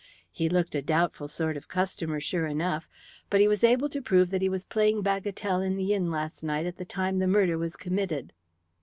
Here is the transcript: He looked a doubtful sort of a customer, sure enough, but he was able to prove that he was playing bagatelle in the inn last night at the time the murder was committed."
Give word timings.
He 0.31 0.49
looked 0.49 0.73
a 0.73 0.81
doubtful 0.81 1.27
sort 1.27 1.57
of 1.57 1.65
a 1.65 1.67
customer, 1.67 2.19
sure 2.19 2.47
enough, 2.47 2.89
but 3.29 3.39
he 3.39 3.47
was 3.47 3.63
able 3.63 3.87
to 3.89 4.01
prove 4.01 4.31
that 4.31 4.41
he 4.41 4.49
was 4.49 4.65
playing 4.65 5.03
bagatelle 5.03 5.61
in 5.61 5.75
the 5.77 5.93
inn 5.93 6.09
last 6.09 6.43
night 6.43 6.65
at 6.65 6.77
the 6.77 6.85
time 6.85 7.19
the 7.19 7.27
murder 7.27 7.55
was 7.55 7.75
committed." 7.75 8.33